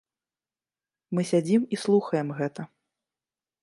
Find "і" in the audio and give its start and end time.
1.77-1.81